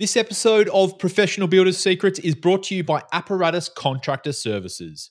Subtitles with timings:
[0.00, 5.10] This episode of Professional Builders Secrets is brought to you by Apparatus Contractor Services.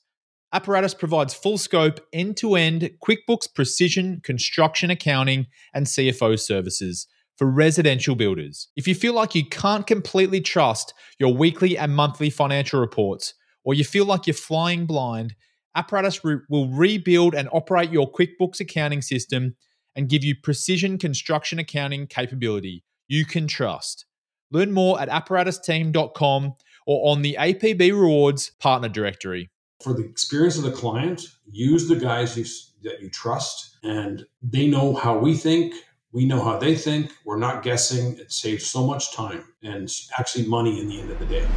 [0.51, 7.05] Apparatus provides full scope, end to end QuickBooks precision construction accounting and CFO services
[7.37, 8.69] for residential builders.
[8.75, 13.75] If you feel like you can't completely trust your weekly and monthly financial reports, or
[13.75, 15.35] you feel like you're flying blind,
[15.75, 19.55] Apparatus will rebuild and operate your QuickBooks accounting system
[19.95, 24.07] and give you precision construction accounting capability you can trust.
[24.51, 26.55] Learn more at apparatusteam.com
[26.87, 29.51] or on the APB Rewards partner directory.
[29.83, 32.45] For the experience of the client, use the guys you,
[32.81, 35.75] that you trust, and they know how we think.
[36.13, 37.11] We know how they think.
[37.25, 38.17] We're not guessing.
[38.17, 41.47] It saves so much time and actually money in the end of the day.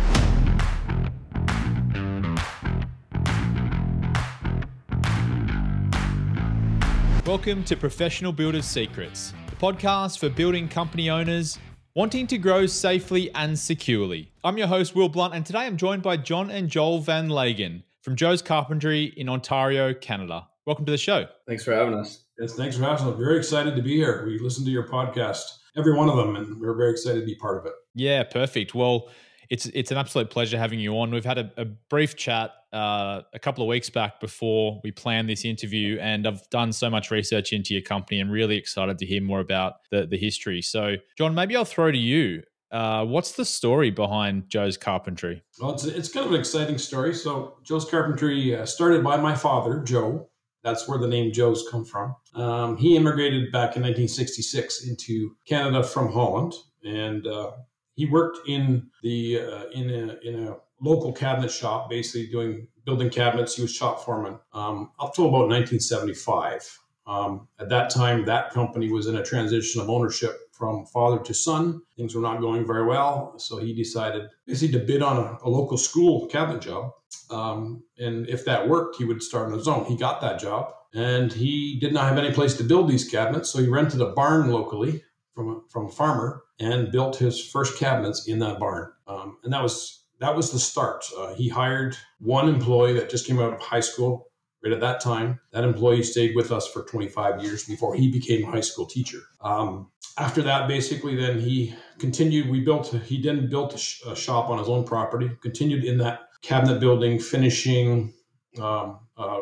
[7.25, 11.59] Welcome to Professional Builders Secrets, the podcast for building company owners
[11.95, 14.33] wanting to grow safely and securely.
[14.45, 17.83] I'm your host, Will Blunt, and today I'm joined by John and Joel Van Lagen
[18.01, 20.49] from Joe's Carpentry in Ontario, Canada.
[20.65, 21.27] Welcome to the show.
[21.47, 22.25] Thanks for having us.
[22.39, 23.13] Yes, thanks for having us.
[23.13, 24.25] I'm very excited to be here.
[24.25, 25.43] We listen to your podcast,
[25.77, 27.75] every one of them, and we're very excited to be part of it.
[27.95, 28.75] Yeah, perfect.
[28.75, 29.11] Well,
[29.53, 31.11] it's it's an absolute pleasure having you on.
[31.11, 35.29] We've had a, a brief chat uh, a couple of weeks back before we planned
[35.29, 39.05] this interview, and I've done so much research into your company and really excited to
[39.05, 40.63] hear more about the the history.
[40.63, 42.45] So, John, maybe I'll throw to you.
[42.71, 45.43] Uh, what's the story behind Joe's Carpentry?
[45.61, 47.13] Well, it's, it's kind of an exciting story.
[47.13, 50.31] So, Joe's Carpentry uh, started by my father, Joe.
[50.65, 52.17] That's where the name Joe's come from.
[52.35, 57.51] Um, he immigrated back in 1966 into Canada from Holland, and uh,
[57.95, 63.11] he worked in the uh, in a in a local cabinet shop, basically doing building
[63.11, 63.57] cabinets.
[63.57, 66.79] He was shop foreman um, up till about 1975.
[67.07, 71.35] Um, at that time, that company was in a transition of ownership from father to
[71.35, 71.83] son.
[71.97, 75.49] Things were not going very well, so he decided basically to bid on a, a
[75.49, 76.93] local school cabinet job.
[77.31, 79.85] Um, and if that worked, he would start on his own.
[79.87, 83.51] He got that job, and he did not have any place to build these cabinets,
[83.51, 85.03] so he rented a barn locally
[85.35, 88.93] from a, from a farmer and built his first cabinets in that barn.
[89.07, 91.05] Um, and that was that was the start.
[91.19, 94.29] Uh, he hired one employee that just came out of high school
[94.63, 95.41] right at that time.
[95.53, 99.19] That employee stayed with us for 25 years before he became a high school teacher.
[99.41, 102.51] Um, after that, basically, then he continued.
[102.51, 102.95] We built.
[103.05, 105.31] He then built a, sh- a, shop on his own property.
[105.41, 108.15] Continued in that cabinet building, finishing.
[108.61, 109.41] Um, uh,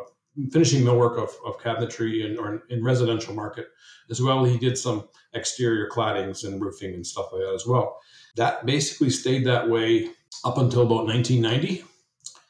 [0.50, 3.68] finishing millwork of, of cabinetry in, or in residential market
[4.10, 4.44] as well.
[4.44, 7.98] He did some exterior claddings and roofing and stuff like that as well.
[8.36, 10.10] That basically stayed that way
[10.44, 11.84] up until about 1990.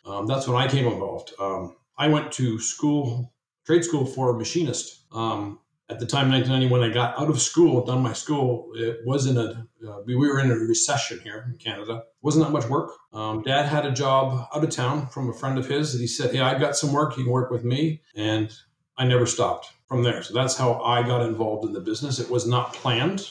[0.06, 1.32] Um, that's when I came involved.
[1.38, 3.32] Um, I went to school,
[3.66, 5.04] trade school for a machinist.
[5.12, 5.58] Um,
[5.90, 9.66] at the time, 1991 I got out of school, done my school, it wasn't a,
[9.86, 12.04] uh, we were in a recession here in Canada.
[12.22, 12.92] wasn't that much work.
[13.12, 16.06] Um, Dad had a job out of town from a friend of his that he
[16.06, 17.16] said, Hey, I got some work.
[17.16, 18.02] You can work with me.
[18.14, 18.52] And
[18.96, 20.22] I never stopped from there.
[20.22, 22.18] So that's how I got involved in the business.
[22.20, 23.28] It was not planned.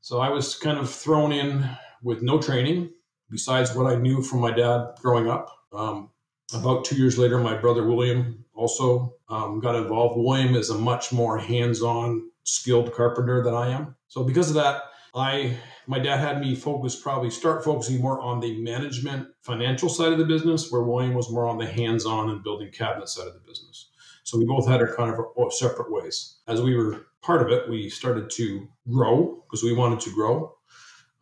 [0.00, 1.68] So I was kind of thrown in
[2.02, 2.90] with no training
[3.28, 5.50] besides what I knew from my dad growing up.
[5.72, 6.10] Um,
[6.54, 10.16] about two years later, my brother William also um, got involved.
[10.16, 13.96] William is a much more hands-on, skilled carpenter than I am.
[14.08, 14.82] So because of that,
[15.14, 20.12] I my dad had me focus probably start focusing more on the management financial side
[20.12, 23.34] of the business, where William was more on the hands-on and building cabinet side of
[23.34, 23.90] the business.
[24.24, 26.38] So we both had our kind of separate ways.
[26.48, 30.56] As we were part of it, we started to grow because we wanted to grow.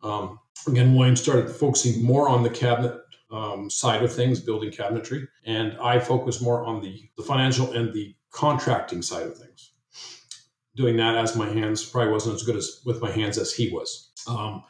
[0.03, 2.99] Um, again, William started focusing more on the cabinet
[3.35, 7.93] um, side of things, building cabinetry, and I focus more on the, the financial and
[7.93, 9.73] the contracting side of things.
[10.75, 13.69] Doing that as my hands probably wasn't as good as with my hands as he
[13.69, 14.11] was.
[14.27, 14.63] Um,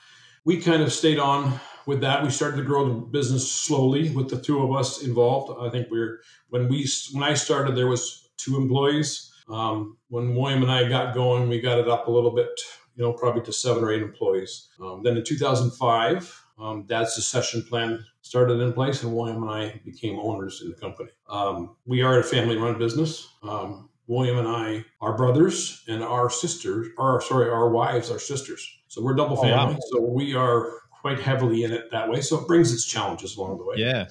[0.46, 2.24] we kind of stayed on with that.
[2.24, 5.60] We started to grow the business slowly with the two of us involved.
[5.60, 9.32] I think we are when we when I started, there was two employees.
[9.48, 12.50] Um, when William and I got going, we got it up a little bit,
[12.96, 14.70] you know, probably to seven or eight employees.
[14.82, 19.80] Um, then in 2005, um, Dad's succession plan started in place, and William and I
[19.86, 21.12] became owners in the company.
[21.30, 23.30] Um, we are a family run business.
[23.44, 28.68] Um, William and I are brothers, and our sisters, or sorry, our wives are sisters.
[28.88, 29.52] So we're double family.
[29.52, 29.80] Oh, wow.
[29.92, 32.20] So we are quite heavily in it that way.
[32.22, 33.76] So it brings its challenges along the way.
[33.78, 34.08] Yeah.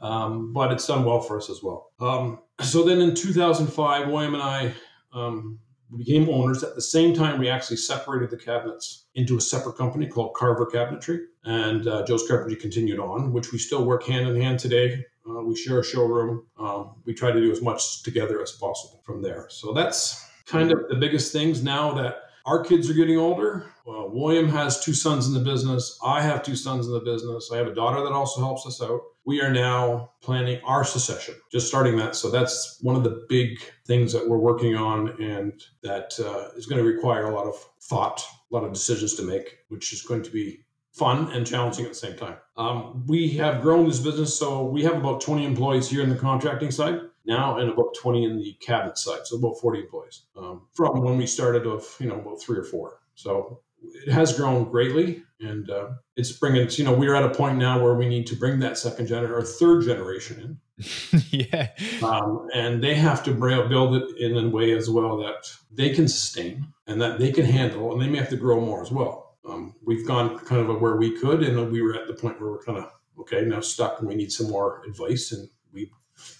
[0.00, 1.92] Um, but it's done well for us as well.
[2.00, 4.74] Um, so then in 2005, William and I
[5.12, 5.60] um,
[5.96, 6.64] became owners.
[6.64, 10.66] At the same time, we actually separated the cabinets into a separate company called Carver
[10.66, 11.26] Cabinetry.
[11.44, 15.04] And uh, Joe's Carpentry continued on, which we still work hand in hand today.
[15.28, 16.46] Uh, we share a showroom.
[16.58, 19.46] Um, we try to do as much together as possible from there.
[19.50, 23.64] So that's kind of the biggest things now that our kids are getting older.
[23.86, 25.98] Well, William has two sons in the business.
[26.02, 27.50] I have two sons in the business.
[27.52, 29.00] I have a daughter that also helps us out.
[29.26, 32.14] We are now planning our succession, just starting that.
[32.14, 36.66] So that's one of the big things that we're working on, and that uh, is
[36.66, 40.02] going to require a lot of thought, a lot of decisions to make, which is
[40.02, 40.63] going to be
[40.94, 42.36] fun and challenging at the same time.
[42.56, 46.16] Um, we have grown this business, so we have about 20 employees here in the
[46.16, 50.62] contracting side now, and about 20 in the cabinet side, so about 40 employees um,
[50.72, 53.00] from when we started of you know about three or four.
[53.16, 56.68] So it has grown greatly, and uh, it's bringing.
[56.70, 59.34] You know, we're at a point now where we need to bring that second generation
[59.34, 61.22] or third generation in.
[61.30, 61.70] yeah,
[62.02, 66.06] um, and they have to build it in a way as well that they can
[66.08, 69.23] sustain and that they can handle, and they may have to grow more as well
[69.48, 72.50] um, we've gone kind of where we could, and we were at the point where
[72.50, 75.90] we're kind of okay now stuck, and we need some more advice, and we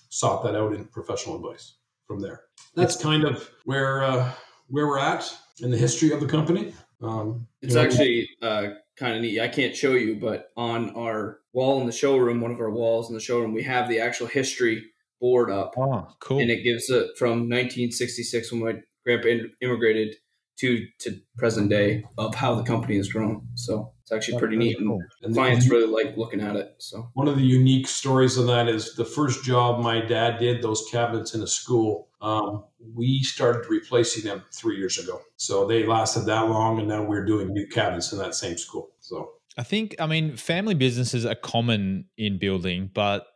[0.09, 2.43] sought that out in professional advice from there.
[2.75, 4.31] That's kind of where uh,
[4.69, 6.75] where we're at in the history of the company.
[7.03, 8.67] Um, it's you know, actually uh,
[8.97, 9.41] kind of neat.
[9.41, 13.09] I can't show you, but on our wall in the showroom, one of our walls
[13.09, 14.83] in the showroom, we have the actual history
[15.21, 15.75] board up.
[15.77, 16.41] Oh, cool!
[16.41, 20.17] And it gives it from 1966 when my grandpa immigrated
[20.59, 23.47] to to present day of how the company has grown.
[23.55, 26.75] So it's actually pretty neat, and, and clients really like looking at it.
[26.79, 30.63] So one of the unique stories of that is the first job my dad did
[30.63, 32.09] those cabinets in a school.
[32.21, 32.65] Um,
[32.95, 37.25] we started replacing them three years ago, so they lasted that long, and now we're
[37.25, 38.91] doing new cabinets in that same school.
[39.01, 43.27] So I think, I mean, family businesses are common in building, but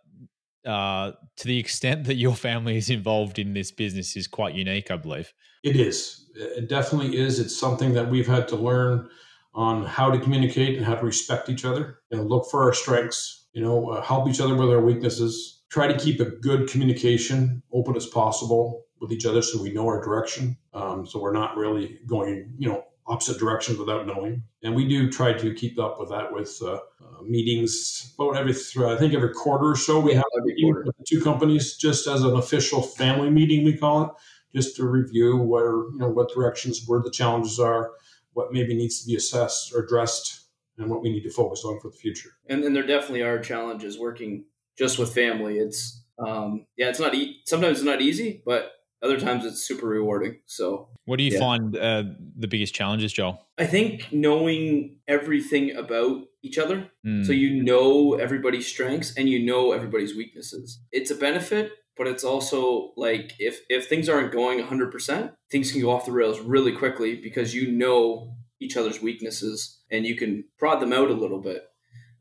[0.68, 4.90] uh, to the extent that your family is involved in this business is quite unique,
[4.90, 5.32] I believe.
[5.64, 6.26] It is.
[6.34, 7.40] It definitely is.
[7.40, 9.08] It's something that we've had to learn
[9.54, 12.00] on how to communicate and how to respect each other.
[12.10, 13.46] You know, look for our strengths.
[13.54, 15.62] You know, uh, help each other with our weaknesses.
[15.70, 19.86] Try to keep a good communication open as possible with each other, so we know
[19.86, 20.56] our direction.
[20.74, 24.42] Um, so we're not really going, you know, opposite directions without knowing.
[24.62, 26.78] And we do try to keep up with that with uh,
[27.26, 31.04] meetings about every, I think every quarter or so we have a meeting with the
[31.06, 34.10] two companies just as an official family meeting, we call it
[34.54, 37.92] just to review where you know what directions, where the challenges are,
[38.32, 40.46] what maybe needs to be assessed or addressed,
[40.78, 42.30] and what we need to focus on for the future.
[42.48, 44.44] And then there definitely are challenges working
[44.76, 45.58] just with family.
[45.58, 48.72] It's um, yeah, it's not e- sometimes it's not easy, but
[49.02, 50.40] other times it's super rewarding.
[50.46, 51.38] So, what do you yeah.
[51.38, 52.04] find uh,
[52.36, 53.46] the biggest challenges, Joel?
[53.58, 57.24] I think knowing everything about each other, mm.
[57.26, 60.80] so you know everybody's strengths and you know everybody's weaknesses.
[60.92, 65.82] It's a benefit, but it's also like if if things aren't going 100% things can
[65.82, 70.44] go off the rails really quickly because you know each other's weaknesses and you can
[70.58, 71.64] prod them out a little bit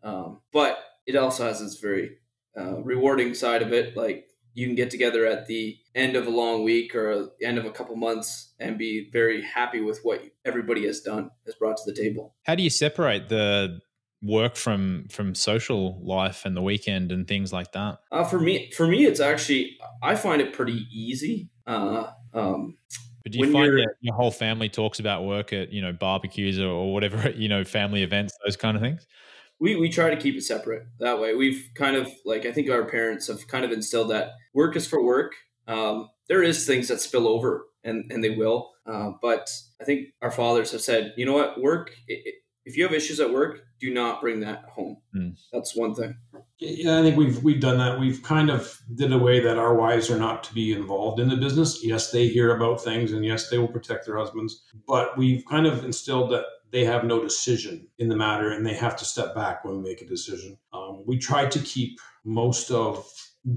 [0.03, 2.17] um, but it also has its very
[2.59, 4.26] uh, rewarding side of it like
[4.57, 7.71] you can get together at the end of a long week or end of a
[7.71, 11.93] couple months and be very happy with what everybody has done has brought to the
[11.93, 13.79] table how do you separate the
[14.21, 17.99] work from from social life and the weekend and things like that?
[18.11, 21.49] Uh, for me, for me, it's actually I find it pretty easy.
[21.65, 22.77] Uh, um,
[23.23, 26.59] but do you find that your whole family talks about work at you know barbecues
[26.59, 29.05] or, or whatever you know family events, those kind of things?
[29.59, 31.33] We we try to keep it separate that way.
[31.35, 34.87] We've kind of like I think our parents have kind of instilled that work is
[34.87, 35.33] for work.
[35.67, 39.49] Um, there is things that spill over and and they will, uh, but
[39.81, 41.95] I think our fathers have said, you know what, work.
[42.07, 44.97] If you have issues at work, do not bring that home.
[45.15, 45.37] Mm.
[45.53, 46.17] That's one thing.
[46.59, 47.99] Yeah, I think we've we've done that.
[47.99, 51.29] We've kind of did a way that our wives are not to be involved in
[51.29, 51.83] the business.
[51.83, 54.63] Yes, they hear about things, and yes, they will protect their husbands.
[54.87, 58.73] But we've kind of instilled that they have no decision in the matter, and they
[58.73, 60.57] have to step back when we make a decision.
[60.73, 63.05] Um, we try to keep most of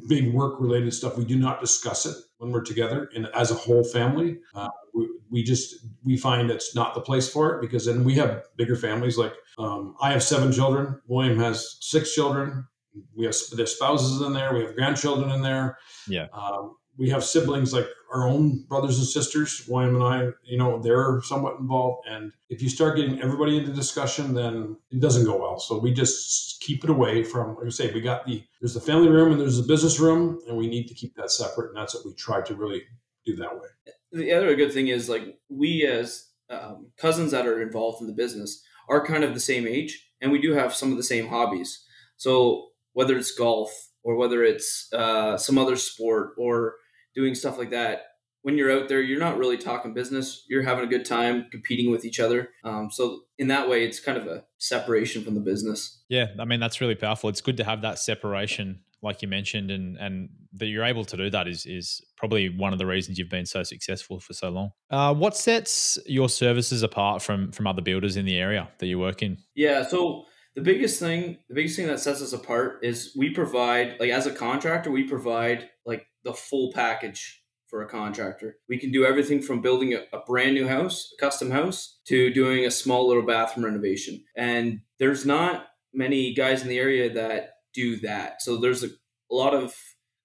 [0.09, 1.17] big work related stuff.
[1.19, 4.39] We do not discuss it when we're together and as a whole family.
[4.55, 8.15] Uh, we, we, just we find it's not the place for it because then we
[8.15, 9.19] have bigger families.
[9.19, 11.01] Like um, I have seven children.
[11.07, 12.67] William has six children.
[13.15, 14.55] We have their spouses in there.
[14.55, 15.79] We have grandchildren in there.
[16.09, 16.27] Yeah.
[16.33, 20.79] Um, we have siblings like our own brothers and sisters, William and I, you know,
[20.79, 22.07] they're somewhat involved.
[22.07, 25.59] And if you start getting everybody into discussion, then it doesn't go well.
[25.59, 28.81] So we just keep it away from, like I say, we got the, there's the
[28.81, 31.69] family room and there's the business room, and we need to keep that separate.
[31.69, 32.83] And that's what we try to really
[33.25, 33.69] do that way.
[34.13, 38.13] The other good thing is like we as um, cousins that are involved in the
[38.13, 41.29] business are kind of the same age and we do have some of the same
[41.29, 41.87] hobbies.
[42.17, 43.71] So whether it's golf
[44.03, 46.75] or whether it's uh, some other sport or
[47.15, 48.03] doing stuff like that
[48.43, 50.45] when you're out there, you're not really talking business.
[50.49, 52.51] You're having a good time competing with each other.
[52.65, 56.03] Um, so in that way, it's kind of a separation from the business.
[56.09, 57.29] Yeah, I mean that's really powerful.
[57.29, 61.17] It's good to have that separation like you mentioned, and and that you're able to
[61.17, 64.51] do that is is probably one of the reasons you've been so successful for so
[64.51, 64.71] long.
[64.91, 68.99] Uh, what sets your services apart from from other builders in the area that you
[68.99, 69.39] work in?
[69.55, 70.25] Yeah, so
[70.61, 74.27] the biggest thing, the biggest thing that sets us apart is we provide, like as
[74.27, 78.57] a contractor, we provide like the full package for a contractor.
[78.69, 82.31] We can do everything from building a, a, brand new house, a custom house, to
[82.35, 84.23] doing a small little bathroom renovation.
[84.37, 88.43] And there's not many guys in the area that do that.
[88.43, 89.75] So there's a, a lot of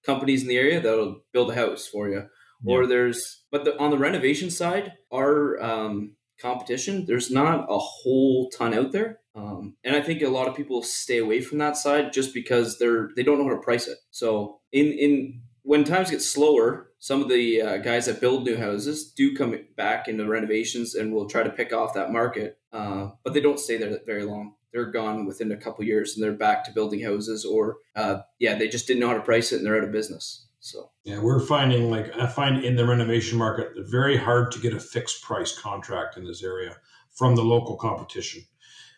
[0.04, 2.24] companies in the area that'll build a house for you.
[2.62, 2.74] Yeah.
[2.74, 8.50] Or there's, but the, on the renovation side, our um, competition, there's not a whole
[8.50, 9.20] ton out there.
[9.34, 12.78] Um, and I think a lot of people stay away from that side just because
[12.78, 13.98] they're they don't know how to price it.
[14.10, 18.56] So in in when times get slower, some of the uh, guys that build new
[18.56, 23.10] houses do come back into renovations and will try to pick off that market, uh,
[23.24, 24.54] but they don't stay there very long.
[24.72, 28.56] They're gone within a couple years and they're back to building houses, or uh, yeah,
[28.56, 30.45] they just didn't know how to price it and they're out of business.
[30.66, 34.74] So yeah, we're finding like I find in the renovation market very hard to get
[34.74, 36.76] a fixed price contract in this area
[37.14, 38.42] from the local competition,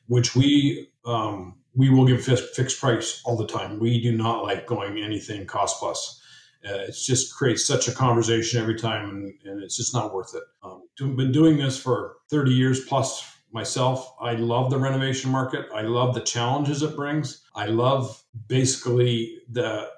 [0.06, 3.78] which we um, we will give fixed price all the time.
[3.78, 6.18] We do not like going anything cost plus
[6.66, 10.34] uh, it just creates such a conversation every time, and, and it's just not worth
[10.34, 10.42] it.
[10.62, 10.82] Um,
[11.16, 14.12] been doing this for 30 years plus myself.
[14.20, 15.66] I love the renovation market.
[15.72, 17.42] I love the challenges it brings.
[17.54, 19.88] I love basically the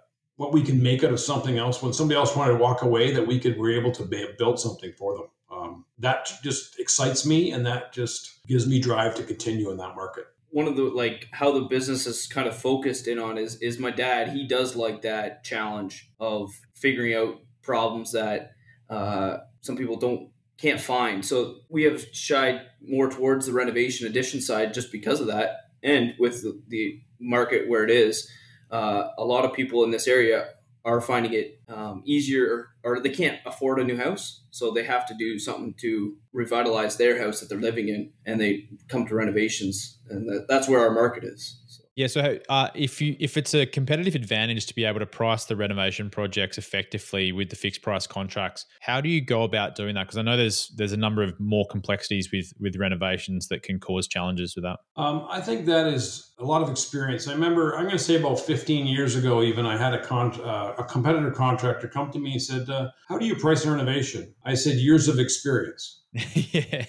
[0.40, 1.82] what we can make out of something else.
[1.82, 4.90] When somebody else wanted to walk away, that we could were able to build something
[4.96, 5.26] for them.
[5.52, 9.94] Um, that just excites me, and that just gives me drive to continue in that
[9.94, 13.56] market one of the like how the business is kind of focused in on is
[13.62, 14.30] is my dad.
[14.30, 18.52] He does like that challenge of figuring out problems that
[18.88, 21.24] uh, some people don't can't find.
[21.24, 25.50] So we have shied more towards the renovation addition side just because of that,
[25.82, 28.28] and with the, the market where it is,
[28.70, 30.48] uh, a lot of people in this area
[30.84, 35.06] are finding it um, easier or they can't afford a new house so they have
[35.06, 39.14] to do something to revitalize their house that they're living in and they come to
[39.14, 41.60] renovations and that's where our market is
[42.00, 42.06] yeah.
[42.06, 45.54] So uh, if you if it's a competitive advantage to be able to price the
[45.54, 50.04] renovation projects effectively with the fixed price contracts, how do you go about doing that?
[50.04, 53.80] Because I know there's there's a number of more complexities with with renovations that can
[53.80, 54.78] cause challenges with that.
[54.96, 57.28] Um, I think that is a lot of experience.
[57.28, 60.40] I remember I'm going to say about 15 years ago, even I had a con-
[60.40, 63.70] uh, a competitor contractor come to me and said, uh, "How do you price a
[63.70, 66.86] renovation?" I said, "Years of experience." yeah.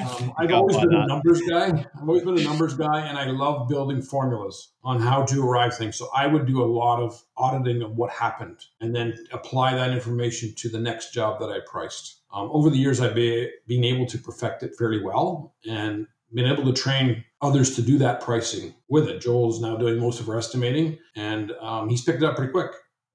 [0.00, 1.66] Um, I've always been a numbers guy.
[1.66, 5.76] I've always been a numbers guy, and I love building formulas on how to arrive
[5.76, 5.96] things.
[5.96, 9.90] So I would do a lot of auditing of what happened, and then apply that
[9.90, 12.22] information to the next job that I priced.
[12.32, 16.52] Um, over the years, I've be, been able to perfect it fairly well, and been
[16.52, 19.20] able to train others to do that pricing with it.
[19.20, 22.70] Joel's now doing most of our estimating, and um, he's picked it up pretty quick,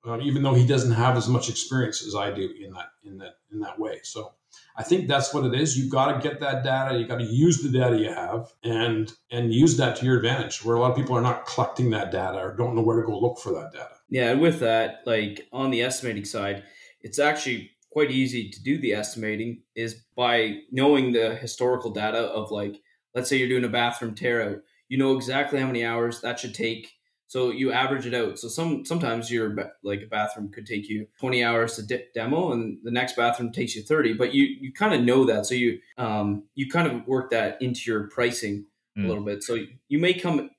[0.06, 3.18] uh, even though he doesn't have as much experience as I do in that in
[3.20, 4.00] that in that way.
[4.04, 4.34] So
[4.76, 5.78] I think that's what it is.
[5.78, 6.98] You've got to get that data.
[6.98, 10.66] You got to use the data you have and and use that to your advantage.
[10.66, 13.06] Where a lot of people are not collecting that data or don't know where to
[13.06, 13.96] go look for that data.
[14.10, 16.64] Yeah, and with that, like on the estimating side,
[17.02, 22.50] it's actually quite easy to do the estimating is by knowing the historical data of
[22.50, 22.82] like
[23.16, 24.58] let's say you're doing a bathroom tear out.
[24.90, 26.94] You know exactly how many hours that should take
[27.32, 28.38] so you average it out.
[28.40, 32.52] So some sometimes your like a bathroom could take you 20 hours to de- demo,
[32.52, 34.16] and the next bathroom takes you 30.
[34.16, 37.62] But you you kind of know that, so you um you kind of work that
[37.62, 38.66] into your pricing
[38.98, 39.06] mm.
[39.06, 39.44] a little bit.
[39.44, 40.50] So you may come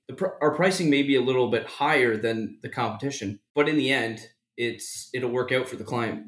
[0.40, 4.26] our pricing may be a little bit higher than the competition, but in the end,
[4.56, 6.24] it's it'll work out for the client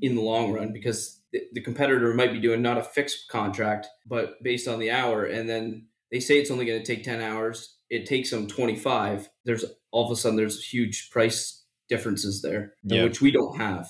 [0.00, 3.86] in the long run because the, the competitor might be doing not a fixed contract,
[4.06, 7.20] but based on the hour, and then they say it's only going to take 10
[7.20, 7.76] hours.
[7.90, 13.04] It takes them 25 there's all of a sudden there's huge price differences there yeah.
[13.04, 13.88] which we don't have.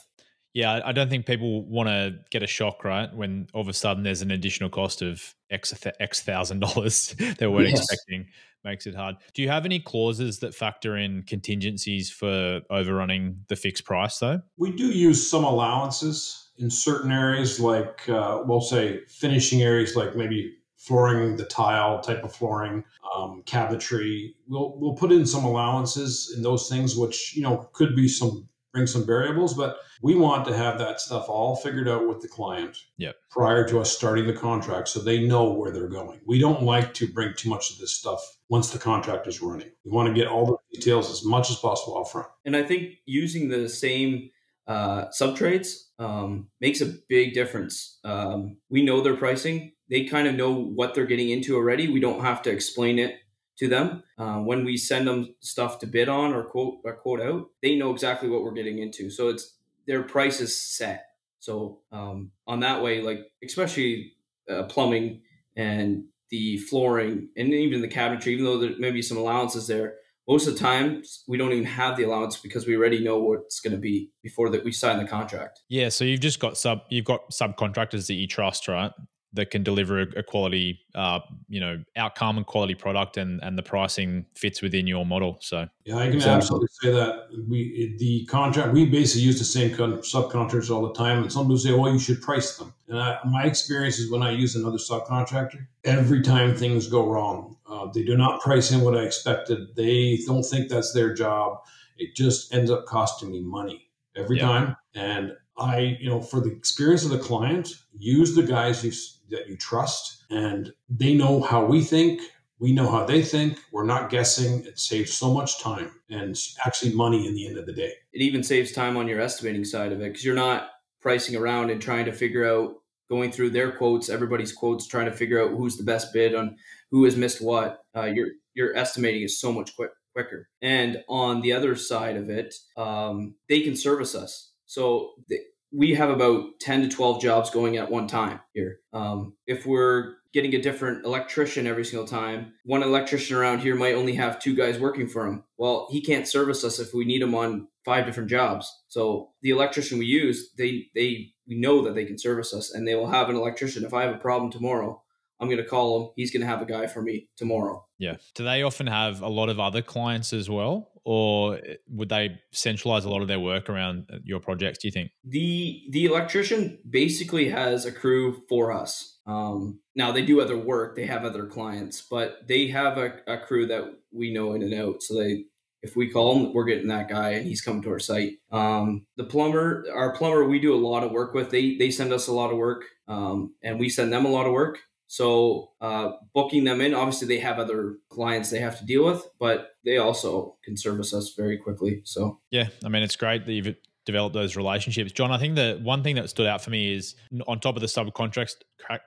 [0.53, 3.15] Yeah i don't think people want to get a shock right?
[3.15, 7.47] When all of a sudden there's an additional cost of x x thousand dollars they
[7.47, 7.81] weren't yes.
[7.81, 8.29] expecting
[8.65, 9.15] makes it hard.
[9.33, 14.43] Do you have any clauses that factor in contingencies for overrunning the fixed price though?
[14.59, 20.16] We do use some allowances in certain areas like uh, we'll say finishing areas like
[20.16, 22.84] maybe flooring, the tile type of flooring,
[23.14, 24.34] um, cabinetry.
[24.48, 28.48] We'll we'll put in some allowances in those things, which you know could be some
[28.76, 32.28] bring some variables, but we want to have that stuff all figured out with the
[32.28, 33.16] client yep.
[33.30, 36.20] prior to us starting the contract, so they know where they're going.
[36.26, 38.20] We don't like to bring too much of this stuff
[38.50, 39.70] once the contract is running.
[39.86, 42.26] We want to get all the details as much as possible upfront.
[42.44, 44.28] And I think using the same
[44.66, 47.99] uh, sub trades um, makes a big difference.
[48.04, 51.88] Um, we know their pricing they kind of know what they're getting into already.
[51.88, 53.16] We don't have to explain it
[53.58, 54.02] to them.
[54.18, 57.76] Uh, when we send them stuff to bid on or quote or quote out, they
[57.76, 59.11] know exactly what we're getting into.
[59.11, 59.56] So it's
[59.87, 61.06] their price is set.
[61.38, 64.14] So um, on that way, like especially
[64.50, 65.23] uh, plumbing
[65.56, 69.94] and the flooring and even the cabinetry, even though there may be some allowances there,
[70.28, 73.40] most of the time we don't even have the allowance because we already know what
[73.40, 75.61] it's going to be before that we sign the contract.
[75.68, 78.92] Yeah, so you've just got sub you've got subcontractors that you trust, right?
[79.37, 83.57] That can deliver a, a quality, uh, you know, outcome and quality product, and and
[83.57, 85.38] the pricing fits within your model.
[85.40, 89.71] So yeah, I can absolutely say that we the contract we basically use the same
[89.71, 92.75] subcontractors all the time, and some people say, well, you should price them.
[92.88, 97.57] And I, my experience is when I use another subcontractor, every time things go wrong,
[97.69, 99.75] uh, they do not price in what I expected.
[99.76, 101.59] They don't think that's their job.
[101.99, 104.47] It just ends up costing me money every yeah.
[104.47, 108.93] time, and I, you know, for the experience of the client, use the guys you
[109.30, 112.21] that you trust and they know how we think
[112.59, 113.59] we know how they think.
[113.71, 114.64] We're not guessing.
[114.64, 117.92] It saves so much time and actually money in the end of the day.
[118.12, 121.71] It even saves time on your estimating side of it because you're not pricing around
[121.71, 122.76] and trying to figure out
[123.09, 126.56] going through their quotes everybody's quotes trying to figure out who's the best bid on
[126.90, 127.83] who has missed what.
[127.95, 130.49] Uh, your your estimating is so much quick, quicker.
[130.62, 134.52] And on the other side of it um, they can service us.
[134.64, 135.40] So they,
[135.76, 138.80] we have about 10 to 12 jobs going at one time here.
[138.95, 143.95] Um, if we're getting a different electrician every single time, one electrician around here might
[143.95, 145.45] only have two guys working for him.
[145.59, 148.73] Well, he can't service us if we need him on five different jobs.
[148.88, 152.88] So the electrician we use, they they we know that they can service us and
[152.88, 153.85] they will have an electrician.
[153.85, 155.02] If I have a problem tomorrow,
[155.40, 156.11] I'm going to call him.
[156.16, 157.85] He's going to have a guy for me tomorrow.
[157.99, 158.16] Yeah.
[158.35, 160.90] Do they often have a lot of other clients as well?
[161.05, 165.12] Or would they centralize a lot of their work around your projects, do you think?
[165.23, 169.19] The the electrician basically has a crew for us.
[169.25, 173.38] Um, now they do other work, they have other clients, but they have a, a
[173.38, 175.00] crew that we know in and out.
[175.00, 175.45] So they
[175.83, 178.38] if we call him, we're getting that guy and he's coming to our site.
[178.50, 181.50] Um, the plumber, our plumber, we do a lot of work with.
[181.50, 184.47] They they send us a lot of work, um, and we send them a lot
[184.47, 184.78] of work.
[185.08, 189.25] So uh, booking them in, obviously they have other clients they have to deal with,
[189.38, 192.02] but they also can service us very quickly.
[192.04, 195.12] So yeah, I mean it's great that you've develop those relationships.
[195.12, 197.16] John, I think the one thing that stood out for me is
[197.49, 198.54] on top of the subcontract,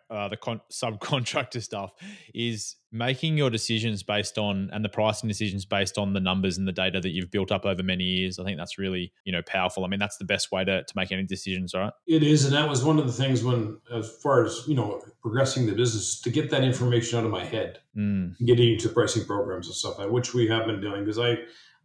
[0.09, 1.93] uh, the con- subcontractor stuff,
[2.35, 6.67] is making your decisions based on and the pricing decisions based on the numbers and
[6.67, 8.39] the data that you've built up over many years.
[8.39, 9.85] I think that's really you know powerful.
[9.85, 11.93] I mean, that's the best way to to make any decisions, right?
[12.05, 15.01] It is, and that was one of the things when, as far as you know,
[15.21, 18.37] progressing the business to get that information out of my head, mm.
[18.45, 21.37] getting into pricing programs and stuff, which we have been doing because I.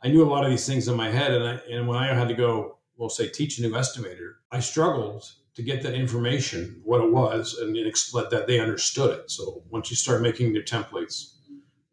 [0.03, 2.12] I knew a lot of these things in my head, and I, and when I
[2.12, 6.80] had to go we'll say teach a new estimator, I struggled to get that information,
[6.85, 9.30] what it was, and explain that they understood it.
[9.30, 11.35] So once you start making your templates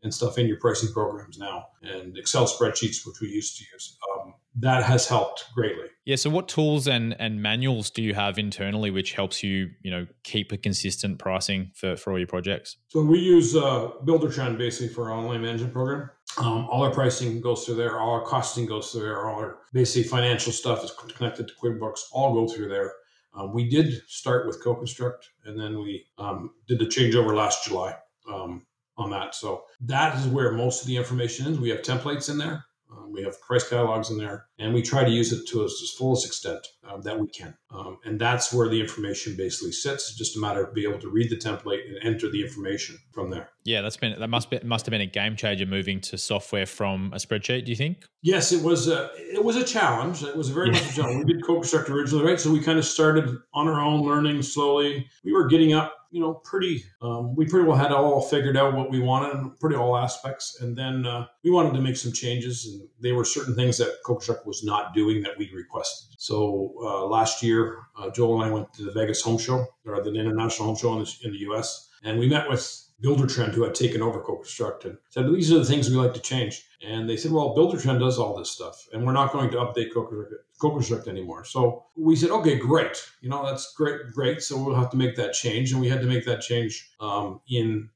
[0.04, 3.98] and stuff in your pricing programs now and Excel spreadsheets, which we used to use,
[4.12, 5.86] um, that has helped greatly.
[6.06, 6.16] Yeah.
[6.16, 10.08] So, what tools and and manuals do you have internally, which helps you, you know,
[10.24, 12.78] keep a consistent pricing for for all your projects?
[12.88, 16.10] So we use uh, Buildertrend basically for our online management program.
[16.38, 18.00] Um, all our pricing goes through there.
[18.00, 19.28] All our costing goes through there.
[19.28, 22.00] All our basically financial stuff is connected to QuickBooks.
[22.12, 22.94] All go through there.
[23.34, 27.96] Um, we did start with CoConstruct, and then we um, did the changeover last July
[28.32, 28.66] um,
[28.98, 29.36] on that.
[29.36, 31.60] So that is where most of the information is.
[31.60, 32.66] We have templates in there.
[32.92, 35.96] Um, we have price catalogs in there, and we try to use it to its
[35.98, 37.56] fullest extent um, that we can.
[37.72, 40.10] Um, and that's where the information basically sits.
[40.10, 42.98] It's just a matter of being able to read the template and enter the information
[43.14, 43.50] from there.
[43.64, 46.66] Yeah, that's been that must be must have been a game changer moving to software
[46.66, 47.66] from a spreadsheet.
[47.66, 48.06] Do you think?
[48.22, 48.88] Yes, it was.
[48.88, 50.24] A, it was a challenge.
[50.24, 51.26] It was very much a challenge.
[51.26, 52.40] We did CoConstruct originally, right?
[52.40, 55.08] So we kind of started on our own, learning slowly.
[55.24, 58.76] We were getting up you know, pretty, um, we pretty well had all figured out
[58.76, 60.58] what we wanted pretty all aspects.
[60.60, 62.66] And then uh, we wanted to make some changes.
[62.66, 66.20] And there were certain things that CoConstruct was not doing that we requested.
[66.20, 70.04] So uh, last year, uh, Joel and I went to the Vegas Home Show, or
[70.04, 71.90] the International Home Show in the, in the US.
[72.04, 75.66] And we met with Buildertrend, who had taken over CoConstruct, and said, These are the
[75.66, 76.64] things we like to change.
[76.86, 79.92] And they said, Well, Buildertrend does all this stuff, and we're not going to update
[79.94, 81.44] CoConstruct anymore.
[81.46, 83.04] So we said, Okay, great.
[83.22, 84.42] You know, that's great, great.
[84.42, 85.72] So we'll have to make that change.
[85.72, 87.90] And we had to make that change um, in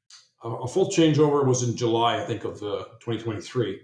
[0.44, 3.82] a full changeover was in July, I think, of uh, 2023.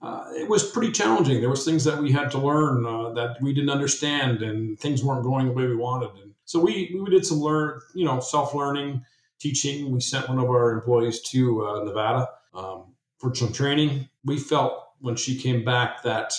[0.00, 1.40] Uh, it was pretty challenging.
[1.40, 5.02] There was things that we had to learn uh, that we didn't understand, and things
[5.02, 6.10] weren't going the way we wanted.
[6.22, 9.04] And so we we did some learn, you know, self learning
[9.38, 9.90] teaching.
[9.90, 14.08] We sent one of our employees to uh, Nevada um, for some training.
[14.24, 16.34] We felt when she came back that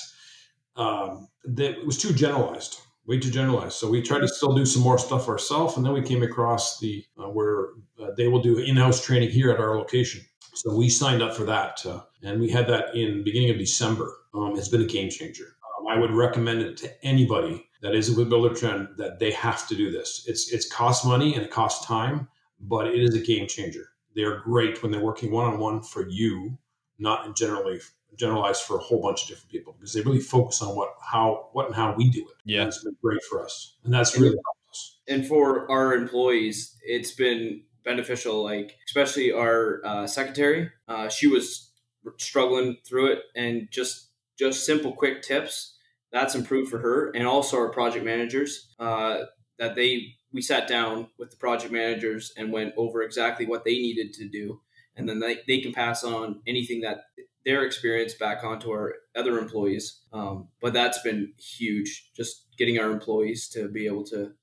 [0.76, 3.74] um, that it was too generalized, way too generalized.
[3.74, 6.80] So we tried to still do some more stuff ourselves, and then we came across
[6.80, 7.68] the uh, where
[8.02, 10.22] uh, they will do in-house training here at our location.
[10.54, 14.14] So we signed up for that, uh, and we had that in beginning of December.
[14.34, 15.46] Um, it's been a game changer.
[15.46, 19.76] Um, I would recommend it to anybody that is with Buildertrend that they have to
[19.76, 20.26] do this.
[20.28, 22.28] It's it's cost money and it costs time,
[22.60, 23.90] but it is a game changer.
[24.16, 26.58] They're great when they're working one on one for you,
[26.98, 27.80] not generally
[28.18, 31.50] generalized for a whole bunch of different people because they really focus on what how
[31.54, 32.36] what and how we do it.
[32.44, 34.98] Yeah, and it's been great for us, and that's really helped us.
[35.08, 38.44] And for our employees, it's been beneficial.
[38.44, 41.72] Like especially our uh, secretary, uh, she was
[42.18, 45.76] struggling through it, and just just simple, quick tips
[46.12, 49.20] that's improved for her, and also our project managers uh,
[49.58, 53.74] that they we sat down with the project managers and went over exactly what they
[53.74, 54.62] needed to do,
[54.96, 57.06] and then they, they can pass on anything that
[57.46, 60.02] their experience back onto our other employees.
[60.12, 64.34] Um, but that's been huge, just getting our employees to be able to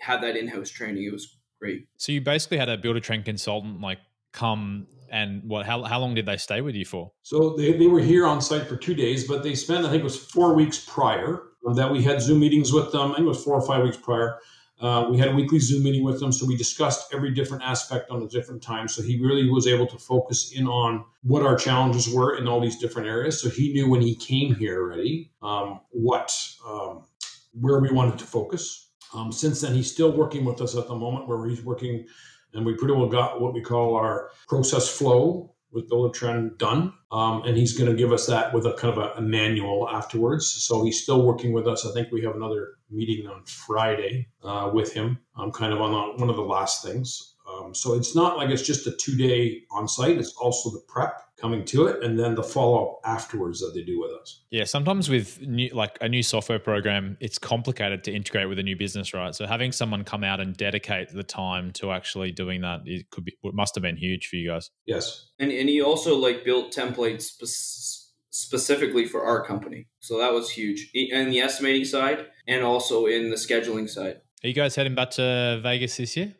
[0.00, 1.04] have that in-house training.
[1.04, 1.86] It was great.
[1.98, 3.98] So you basically had a Buildertrend consultant like
[4.32, 7.88] come and what how, how long did they stay with you for so they, they
[7.88, 10.54] were here on site for two days but they spent i think it was four
[10.54, 11.42] weeks prior
[11.74, 13.96] that we had zoom meetings with them i think it was four or five weeks
[13.96, 14.38] prior
[14.80, 18.10] uh, we had a weekly zoom meeting with him, so we discussed every different aspect
[18.10, 21.56] on a different time so he really was able to focus in on what our
[21.56, 23.40] challenges were in all these different areas.
[23.40, 27.04] So he knew when he came here already um, what um,
[27.52, 28.90] where we wanted to focus.
[29.12, 32.06] Um, since then he's still working with us at the moment where he's working
[32.54, 36.92] and we pretty well got what we call our process flow with Buildertrend done.
[37.12, 39.88] Um, and he's going to give us that with a kind of a, a, manual
[39.88, 40.46] afterwards.
[40.46, 41.84] So he's still working with us.
[41.84, 45.18] I think we have another meeting on Friday uh, with him.
[45.36, 47.34] I'm kind of on one of the last things.
[47.50, 50.82] Um, so it's not like it's just a two day on site, it's also the
[50.88, 54.42] prep coming to it and then the follow up afterwards that they do with us.
[54.50, 58.62] Yeah, sometimes with new, like a new software program, it's complicated to integrate with a
[58.62, 59.34] new business, right?
[59.34, 63.24] So having someone come out and dedicate the time to actually doing that, it could
[63.24, 64.70] be, it must have been huge for you guys.
[64.86, 65.28] Yes.
[65.38, 69.88] And, and he also like built templates spe- specifically for our company.
[70.00, 74.20] So that was huge in the estimating side and also in the scheduling side.
[74.42, 76.34] Are you guys heading back to Vegas this year?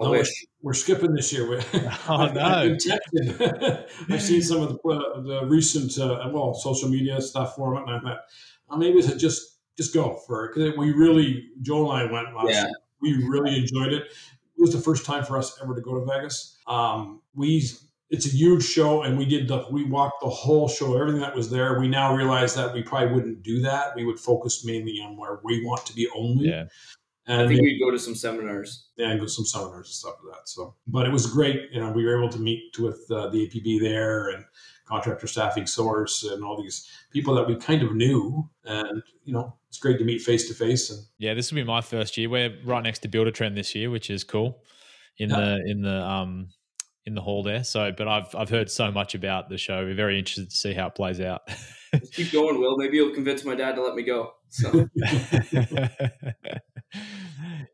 [0.00, 0.30] I no, wish.
[0.62, 1.60] We're, we're, skipping this year.
[2.08, 2.42] oh, I've, no.
[2.42, 7.76] I've, I've seen some of the, uh, the recent, uh, well, social media stuff for
[7.76, 8.20] it, and I thought,
[8.70, 12.34] oh, maybe it's just just go for it because we really, Joel and I went
[12.36, 12.48] last.
[12.50, 12.64] Yeah.
[12.64, 12.72] Year.
[13.00, 14.02] We really enjoyed it.
[14.02, 16.56] It was the first time for us ever to go to Vegas.
[16.68, 17.68] Um, we
[18.12, 21.34] it's a huge show, and we did the we walked the whole show, everything that
[21.34, 21.80] was there.
[21.80, 23.96] We now realize that we probably wouldn't do that.
[23.96, 26.48] We would focus mainly on where we want to be only.
[26.48, 26.66] Yeah.
[27.26, 28.88] And I think we'd go to some seminars.
[28.96, 30.48] Yeah, and go to some seminars and stuff like that.
[30.48, 31.70] So, but it was great.
[31.70, 34.44] You know, we were able to meet with uh, the APB there and
[34.86, 38.48] contractor staffing source and all these people that we kind of knew.
[38.64, 40.90] And you know, it's great to meet face to face.
[40.90, 42.28] And yeah, this will be my first year.
[42.28, 44.62] We're right next to Buildertrend this year, which is cool.
[45.18, 45.36] In yeah.
[45.36, 46.48] the in the um
[47.06, 47.62] in the hall there.
[47.62, 49.84] So, but I've I've heard so much about the show.
[49.84, 51.42] We're very interested to see how it plays out.
[52.12, 52.76] keep going, Will.
[52.76, 54.34] Maybe you'll convince my dad to let me go.
[54.52, 54.86] So.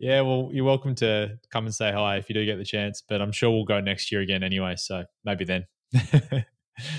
[0.01, 3.03] yeah, well, you're welcome to come and say hi if you do get the chance.
[3.07, 4.77] But I'm sure we'll go next year again anyway.
[4.77, 5.67] So maybe then.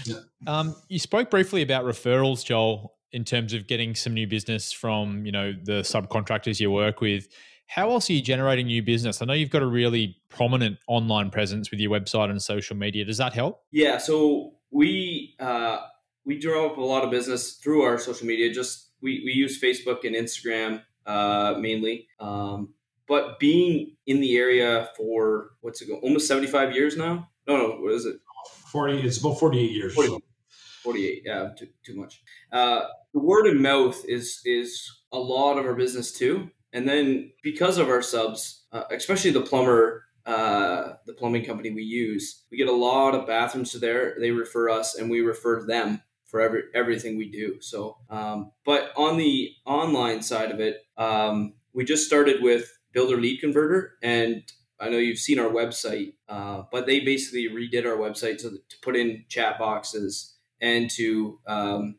[0.05, 0.15] yeah.
[0.47, 5.25] um, you spoke briefly about referrals, Joel, in terms of getting some new business from
[5.25, 7.27] you know the subcontractors you work with.
[7.67, 9.21] How else are you generating new business?
[9.21, 13.05] I know you've got a really prominent online presence with your website and social media.
[13.05, 13.61] Does that help?
[13.71, 13.99] Yeah.
[13.99, 15.77] So we uh,
[16.25, 18.51] we draw up a lot of business through our social media.
[18.51, 22.07] Just we, we use Facebook and Instagram uh, mainly.
[22.19, 22.73] Um,
[23.07, 27.29] but being in the area for what's it go almost 75 years now?
[27.47, 28.17] No, no, what is it?
[28.71, 29.95] 40, it's about 48 years.
[29.95, 30.19] 40,
[30.83, 32.21] 48, yeah, too, too much.
[32.51, 32.81] Uh,
[33.13, 36.51] the word of mouth is is a lot of our business too.
[36.71, 41.81] And then because of our subs, uh, especially the plumber, uh, the plumbing company we
[41.81, 44.15] use, we get a lot of bathrooms to there.
[44.19, 47.57] They refer us, and we refer them for every everything we do.
[47.61, 53.17] So, um, but on the online side of it, um, we just started with Builder
[53.17, 54.43] Lead Converter, and
[54.79, 58.75] I know you've seen our website, uh, but they basically redid our website to, to
[58.81, 61.95] put in chat boxes and to um,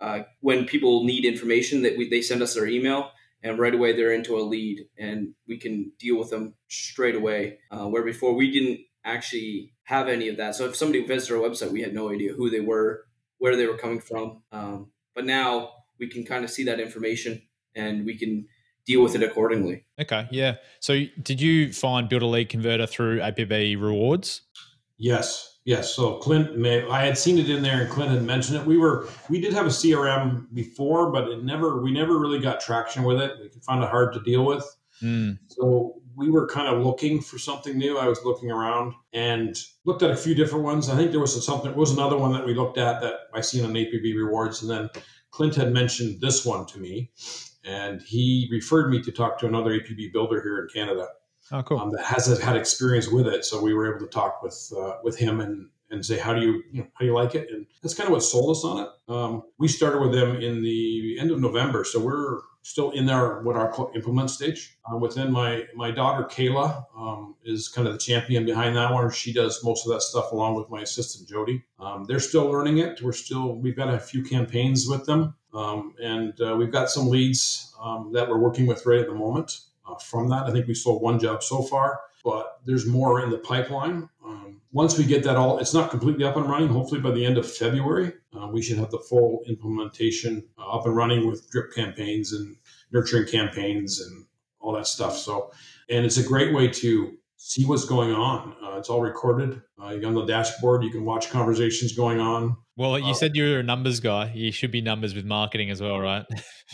[0.00, 3.10] uh, when people need information that we, they send us their email
[3.42, 7.58] and right away they're into a lead and we can deal with them straight away
[7.70, 11.40] uh, where before we didn't actually have any of that so if somebody visited our
[11.40, 13.04] website we had no idea who they were
[13.40, 14.42] where they were coming from.
[14.52, 17.42] Um, but now we can kind of see that information
[17.74, 18.46] and we can
[18.86, 19.84] deal with it accordingly.
[20.00, 20.56] Okay, yeah.
[20.78, 24.42] So did you find Builder Lead Converter through APB Rewards?
[24.98, 25.94] Yes, yes.
[25.94, 28.66] So Clint, may, I had seen it in there, and Clint had mentioned it.
[28.66, 32.60] We were we did have a CRM before, but it never we never really got
[32.60, 33.32] traction with it.
[33.40, 34.64] We found it hard to deal with.
[35.02, 35.38] Mm.
[35.46, 37.96] So we were kind of looking for something new.
[37.96, 39.56] I was looking around and
[39.86, 40.90] looked at a few different ones.
[40.90, 43.64] I think there was something, was another one that we looked at that I seen
[43.64, 44.90] on APB Rewards, and then
[45.30, 47.10] Clint had mentioned this one to me,
[47.64, 51.08] and he referred me to talk to another APB builder here in Canada.
[51.52, 51.78] Oh, cool.
[51.78, 54.96] Um, that has had experience with it, so we were able to talk with uh,
[55.02, 57.50] with him and and say how do you, you know, how do you like it,
[57.50, 58.88] and that's kind of what sold us on it.
[59.12, 63.42] Um, we started with them in the end of November, so we're still in our
[63.42, 64.78] what our implement stage.
[64.90, 69.10] Uh, within my my daughter Kayla um, is kind of the champion behind that one.
[69.10, 71.64] She does most of that stuff along with my assistant Jody.
[71.78, 73.02] Um, they're still learning it.
[73.02, 77.08] We're still we've got a few campaigns with them, um, and uh, we've got some
[77.08, 79.60] leads um, that we're working with right at the moment.
[79.88, 83.30] Uh, from that, I think we sold one job so far, but there's more in
[83.30, 84.08] the pipeline.
[84.72, 86.68] Once we get that all, it's not completely up and running.
[86.68, 90.86] Hopefully, by the end of February, uh, we should have the full implementation uh, up
[90.86, 92.56] and running with drip campaigns and
[92.92, 94.26] nurturing campaigns and
[94.60, 95.16] all that stuff.
[95.16, 95.50] So,
[95.88, 98.54] and it's a great way to see what's going on.
[98.62, 99.62] Uh, it's all recorded.
[99.82, 102.56] Uh, you go on the dashboard, you can watch conversations going on.
[102.76, 104.30] Well, you uh, said you're a numbers guy.
[104.34, 106.24] You should be numbers with marketing as well, right?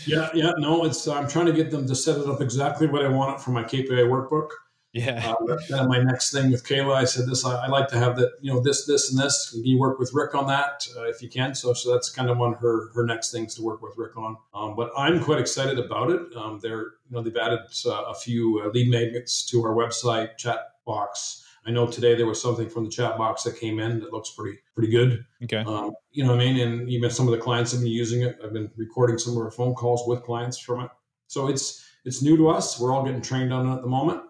[0.07, 0.53] yeah, yeah.
[0.59, 3.37] No, it's I'm trying to get them to set it up exactly what I want
[3.39, 4.49] it for my KPI workbok.
[4.97, 5.35] Yeah.
[5.41, 7.45] Uh, that, my next thing with Kayla, I said this.
[7.45, 8.33] I, I, like to have that.
[8.41, 9.51] You know, this, this, and this.
[9.51, 11.55] Can you work with Rick on that uh, if you can?
[11.55, 14.17] So, so that's kind of one of her her next things to work with Rick
[14.17, 14.39] on.
[14.55, 16.35] Um, but I'm quite excited about it.
[16.35, 20.39] Um, they're you know they've added uh, a few uh, lead magnets to our website
[20.39, 21.45] chat box.
[21.67, 24.31] I know today there was something from the chat box that came in that looks
[24.31, 25.27] pretty pretty good.
[25.45, 25.59] Okay.
[25.59, 26.61] Um, you know what I mean?
[26.67, 28.39] And even some of the clients have been using it.
[28.43, 30.91] I've been recording some of our phone calls with clients from it.
[31.27, 32.81] So it's it's new to us.
[32.81, 34.23] We're all getting trained on it at the moment.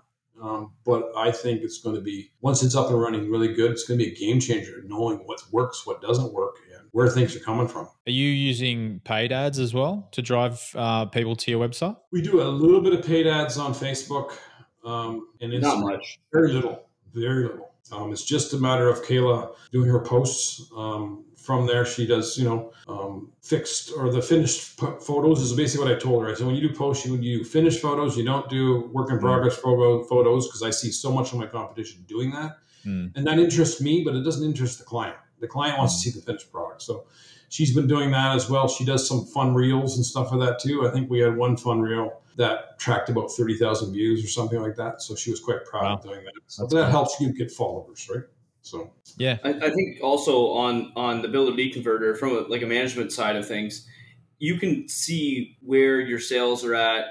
[0.42, 3.70] Um, but I think it's going to be once it's up and running really good.
[3.70, 7.08] It's going to be a game changer, knowing what works, what doesn't work, and where
[7.08, 7.88] things are coming from.
[8.06, 11.96] Are you using paid ads as well to drive uh, people to your website?
[12.12, 14.32] We do a little bit of paid ads on Facebook,
[14.84, 17.70] um, and it's not much, very little, very little.
[17.92, 20.70] Um, it's just a matter of Kayla doing her posts.
[20.76, 25.52] Um, from there, she does, you know, um, fixed or the finished p- photos is
[25.52, 26.30] basically what I told her.
[26.30, 28.16] I said, when you do posts, you do finished photos.
[28.16, 31.46] You don't do work in progress photo, photos because I see so much of my
[31.46, 32.58] competition doing that.
[32.84, 33.16] Mm.
[33.16, 35.16] And that interests me, but it doesn't interest the client.
[35.38, 36.02] The client wants mm.
[36.02, 36.82] to see the finished product.
[36.82, 37.06] So
[37.48, 38.66] she's been doing that as well.
[38.66, 40.86] She does some fun reels and stuff of that too.
[40.86, 44.76] I think we had one fun reel that tracked about 30,000 views or something like
[44.76, 45.00] that.
[45.00, 45.94] So she was quite proud wow.
[45.94, 46.34] of doing that.
[46.48, 46.90] So that cool.
[46.90, 48.24] helps you get followers, right?
[48.66, 52.62] So yeah, I, I, think also on on the builder lead converter from a, like
[52.62, 53.86] a management side of things,
[54.38, 57.06] you can see where your sales are at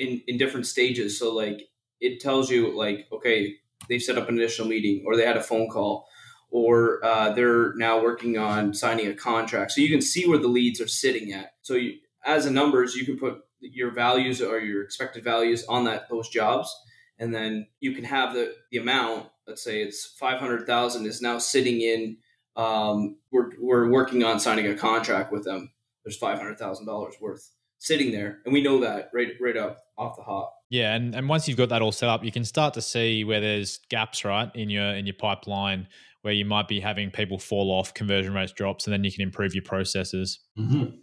[0.00, 1.16] in in different stages.
[1.16, 1.68] So like
[2.00, 3.54] it tells you like okay,
[3.88, 6.08] they've set up an initial meeting or they had a phone call
[6.50, 9.70] or uh, they're now working on signing a contract.
[9.70, 11.52] So you can see where the leads are sitting at.
[11.62, 15.84] So you, as a numbers, you can put your values or your expected values on
[15.84, 16.74] that those jobs,
[17.16, 21.80] and then you can have the the amount let's say it's 500,000 is now sitting
[21.80, 22.16] in
[22.56, 25.70] um, we're, we're working on signing a contract with them.
[26.04, 30.54] There's $500,000 worth sitting there and we know that right right up off the hop.
[30.68, 33.24] Yeah and, and once you've got that all set up you can start to see
[33.24, 35.88] where there's gaps right in your in your pipeline
[36.22, 39.22] where you might be having people fall off conversion rates drops and then you can
[39.22, 40.40] improve your processes.
[40.58, 40.96] Mm-hmm.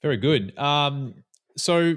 [0.00, 0.56] very good.
[0.58, 1.22] Um,
[1.56, 1.96] so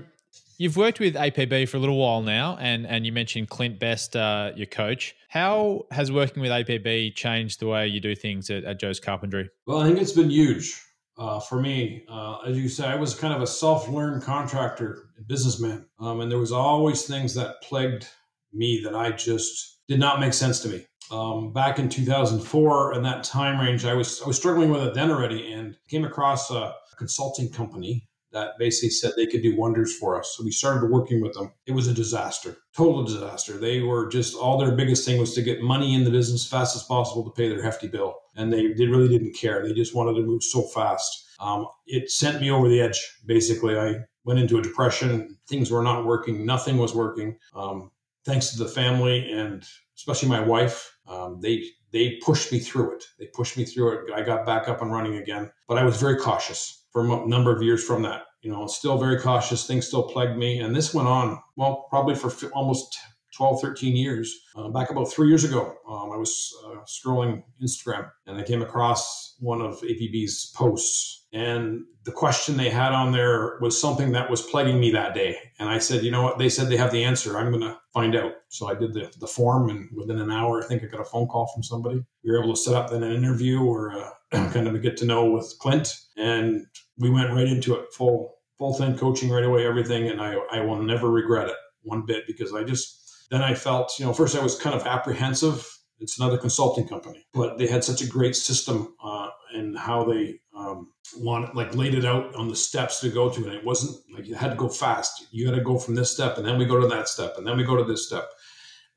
[0.58, 4.16] You've worked with APB for a little while now, and, and you mentioned Clint Best,
[4.16, 5.14] uh, your coach.
[5.28, 9.50] How has working with APB changed the way you do things at, at Joe's Carpentry?
[9.68, 10.82] Well, I think it's been huge
[11.18, 12.06] uh, for me.
[12.10, 16.40] Uh, as you say, I was kind of a self-learned contractor, businessman, um, and there
[16.40, 18.08] was always things that plagued
[18.54, 20.86] me that I just did not make sense to me.
[21.12, 24.94] Um, back in 2004, in that time range, I was I was struggling with it
[24.94, 29.96] then already, and came across a consulting company that basically said they could do wonders
[29.98, 30.36] for us.
[30.38, 31.54] So we started working with them.
[31.66, 33.54] It was a disaster, total disaster.
[33.54, 36.50] They were just all their biggest thing was to get money in the business as
[36.50, 39.66] fast as possible to pay their hefty bill, and they they really didn't care.
[39.66, 41.26] They just wanted to move so fast.
[41.40, 43.00] Um, it sent me over the edge.
[43.26, 43.96] Basically, I
[44.26, 45.38] went into a depression.
[45.48, 46.46] Things were not working.
[46.46, 47.38] Nothing was working.
[47.56, 47.92] Um,
[48.26, 49.64] thanks to the family and
[49.98, 51.64] especially my wife, um, they
[51.96, 53.06] they pushed me through it.
[53.18, 54.14] They pushed me through it.
[54.14, 57.56] I got back up and running again, but I was very cautious for a number
[57.56, 58.24] of years from that.
[58.42, 59.66] You know, still very cautious.
[59.66, 60.60] Things still plagued me.
[60.60, 62.98] And this went on, well, probably for almost
[63.36, 64.34] 12, 13 years.
[64.56, 68.62] Uh, back about three years ago, um, I was uh, scrolling Instagram and I came
[68.62, 71.26] across one of APB's posts.
[71.34, 75.38] And the question they had on there was something that was plaguing me that day.
[75.60, 76.38] And I said, you know what?
[76.38, 77.38] They said they have the answer.
[77.38, 78.32] I'm going to find out.
[78.48, 81.06] So I did the, the form, and within an hour, I think I got a
[81.06, 82.06] phone call from somebody.
[82.24, 84.10] We were able to set up then an interview or uh,
[84.52, 85.94] kind of a get to know with Clint.
[86.16, 86.66] And
[86.98, 90.62] we went right into it full full thing coaching right away everything and I, I
[90.62, 94.36] will never regret it one bit because I just then I felt, you know, first
[94.36, 95.68] I was kind of apprehensive.
[96.00, 100.40] It's another consulting company, but they had such a great system uh, and how they
[100.56, 103.46] um, wanted, like, laid it out on the steps to go to.
[103.46, 105.26] And it wasn't like you had to go fast.
[105.32, 107.48] You had to go from this step, and then we go to that step, and
[107.48, 108.30] then we go to this step.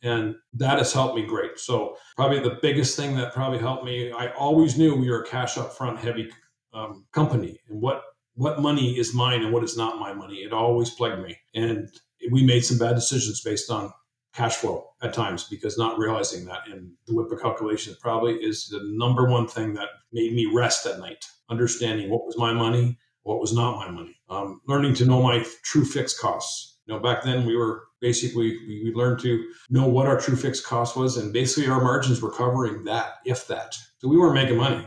[0.03, 1.59] And that has helped me great.
[1.59, 5.27] So, probably the biggest thing that probably helped me, I always knew we were a
[5.27, 6.31] cash up front heavy
[6.73, 8.03] um, company and what
[8.35, 10.37] what money is mine and what is not my money.
[10.37, 11.37] It always plagued me.
[11.57, 11.89] And
[12.31, 13.93] we made some bad decisions based on
[14.39, 16.61] cash flow at times because not realizing that.
[16.71, 21.01] And the WIPA calculation probably is the number one thing that made me rest at
[21.01, 25.21] night, understanding what was my money, what was not my money, um, learning to know
[25.21, 26.79] my true fixed costs.
[26.87, 30.37] You know, back then we were basically, we, we learned to know what our true
[30.37, 31.17] fixed cost was.
[31.17, 33.77] And basically our margins were covering that, if that.
[33.99, 34.87] So we weren't making money.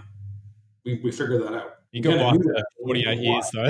[0.85, 1.73] We, we figured that out.
[1.91, 3.69] You got by for 48 years though.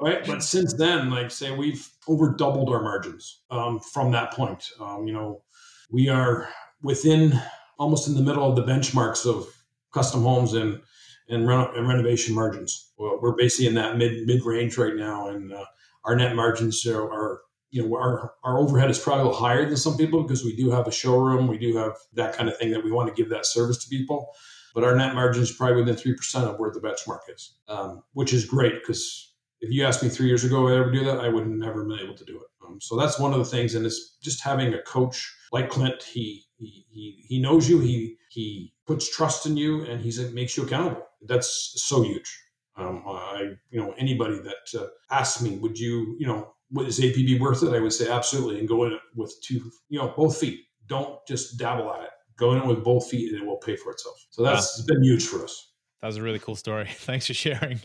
[0.00, 0.26] right.
[0.26, 4.70] But since then, like say we've over doubled our margins um, from that point.
[4.80, 5.42] Um, you know,
[5.90, 6.48] we are
[6.82, 7.38] within
[7.78, 9.46] almost in the middle of the benchmarks of
[9.92, 10.80] custom homes and
[11.28, 12.92] and, reno- and renovation margins.
[12.98, 15.66] Well, we're basically in that mid mid range right now, and uh,
[16.04, 19.66] our net margins are, are you know our our overhead is probably a little higher
[19.66, 22.56] than some people because we do have a showroom, we do have that kind of
[22.56, 24.34] thing that we want to give that service to people
[24.74, 28.32] but our net margin is probably within 3% of where the benchmark is, um, which
[28.32, 31.20] is great because if you asked me three years ago would I ever do that,
[31.20, 32.46] I would never been able to do it.
[32.66, 36.02] Um, so that's one of the things, and it's just having a coach like Clint.
[36.02, 37.80] He he he, he knows you.
[37.80, 41.06] He he puts trust in you, and he makes you accountable.
[41.22, 42.38] That's so huge.
[42.76, 47.40] Um, I you know anybody that uh, asks me, would you you know is APB
[47.40, 47.74] worth it?
[47.74, 50.60] I would say absolutely, and go in with two you know both feet.
[50.86, 53.92] Don't just dabble at it go in with both feet and it will pay for
[53.92, 54.26] itself.
[54.30, 54.84] So that's wow.
[54.88, 55.72] been huge for us.
[56.00, 56.88] That was a really cool story.
[56.90, 57.80] Thanks for sharing.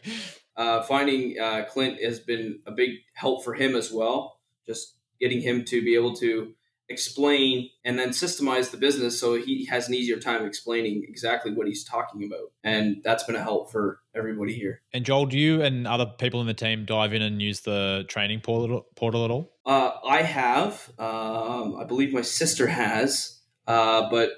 [0.58, 4.40] Uh, finding uh, Clint has been a big help for him as well.
[4.66, 6.54] Just getting him to be able to
[6.90, 11.68] explain and then systemize the business so he has an easier time explaining exactly what
[11.68, 12.52] he's talking about.
[12.64, 14.82] And that's been a help for everybody here.
[14.92, 18.06] And Joel, do you and other people in the team dive in and use the
[18.08, 19.54] training portal, portal at all?
[19.66, 20.90] Uh, I have.
[20.98, 23.39] Um, I believe my sister has.
[23.70, 24.32] Uh, but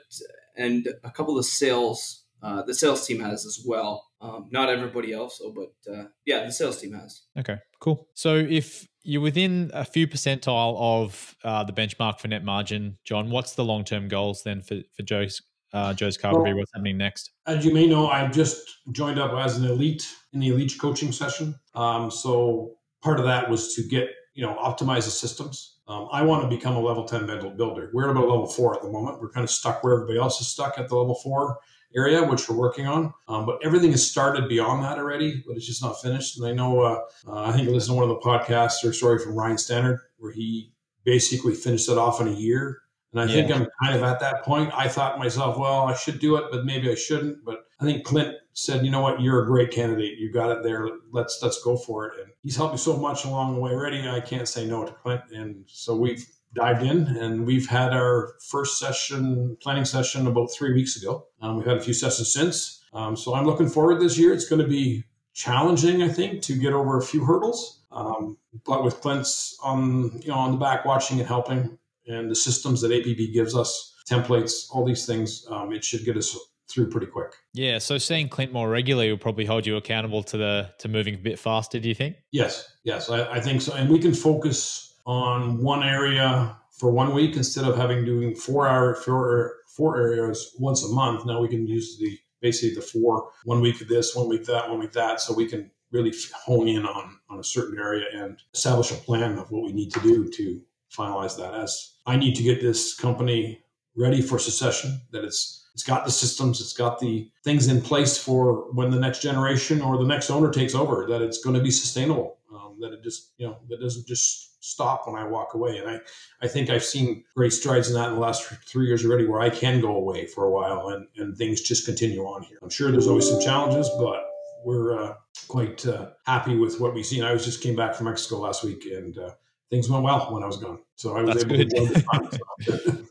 [0.57, 4.05] and a couple of sales, uh, the sales team has as well.
[4.19, 7.23] Um, not everybody else, though, but uh, yeah, the sales team has.
[7.39, 8.09] Okay, cool.
[8.13, 13.31] So if you're within a few percentile of uh, the benchmark for net margin, John,
[13.31, 15.41] what's the long term goals then for for Joe's
[15.73, 16.51] uh, Joe's Carpentry?
[16.51, 17.31] Well, What's happening next?
[17.47, 21.13] As you may know, I've just joined up as an elite in the elite coaching
[21.13, 21.55] session.
[21.73, 26.21] Um, so part of that was to get you know optimize the systems um, I
[26.21, 27.91] want to become a level 10 mental builder.
[27.93, 29.19] We're at about level four at the moment.
[29.19, 31.57] We're kind of stuck where everybody else is stuck at the level four
[31.93, 33.13] area, which we're working on.
[33.27, 36.39] Um, but everything has started beyond that already, but it's just not finished.
[36.39, 38.93] And I know, uh, uh, I think I listened to one of the podcasts or
[38.93, 40.71] story from Ryan Stannard where he
[41.03, 42.79] basically finished it off in a year.
[43.11, 43.33] And I yeah.
[43.33, 44.71] think I'm kind of at that point.
[44.73, 47.43] I thought myself, well, I should do it, but maybe I shouldn't.
[47.43, 50.17] But I think Clint said, you know what, you're a great candidate.
[50.17, 50.87] You got it there.
[51.11, 52.13] Let's let's go for it.
[52.19, 54.07] And he's helped me so much along the way already.
[54.07, 55.21] I can't say no to Clint.
[55.31, 60.73] And so we've dived in and we've had our first session, planning session, about three
[60.73, 61.27] weeks ago.
[61.41, 62.83] Um, we've had a few sessions since.
[62.93, 64.33] Um, so I'm looking forward this year.
[64.33, 67.81] It's going to be challenging, I think, to get over a few hurdles.
[67.91, 72.35] Um, but with Clint's on you know on the back watching and helping, and the
[72.35, 76.37] systems that APB gives us, templates, all these things, um, it should get us
[76.71, 77.33] through pretty quick.
[77.53, 81.15] Yeah, so seeing Clint more regularly will probably hold you accountable to the to moving
[81.15, 81.79] a bit faster.
[81.79, 82.15] Do you think?
[82.31, 83.73] Yes, yes, I, I think so.
[83.73, 88.67] And we can focus on one area for one week instead of having doing four
[88.67, 91.25] hour four four areas once a month.
[91.25, 94.69] Now we can use the basically the four one week of this, one week that,
[94.69, 96.13] one week that, so we can really
[96.45, 99.91] hone in on on a certain area and establish a plan of what we need
[99.93, 100.61] to do to
[100.95, 101.53] finalize that.
[101.53, 103.63] As I need to get this company
[103.95, 108.17] ready for succession, that it's it's got the systems, it's got the things in place
[108.17, 111.63] for when the next generation or the next owner takes over, that it's going to
[111.63, 115.53] be sustainable, um, that it just, you know, that doesn't just stop when I walk
[115.53, 115.77] away.
[115.77, 115.99] And I,
[116.41, 119.39] I think I've seen great strides in that in the last three years already where
[119.39, 122.59] I can go away for a while and, and things just continue on here.
[122.61, 124.25] I'm sure there's always some challenges, but
[124.63, 125.13] we're uh,
[125.47, 127.23] quite uh, happy with what we've seen.
[127.23, 129.31] I was just came back from Mexico last week and uh,
[129.69, 130.79] things went well when I was gone.
[130.95, 131.69] So I was That's able good.
[131.69, 133.07] to enjoy the time.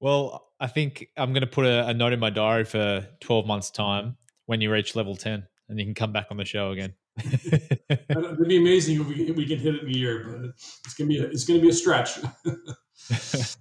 [0.00, 3.46] well, I think I'm going to put a, a, note in my diary for 12
[3.46, 6.70] months' time when you reach level 10 and you can come back on the show
[6.70, 6.94] again.
[7.24, 10.50] It'd be amazing if we, if we can hit it in a year, but
[10.84, 12.18] it's gonna be a, it's gonna be a stretch.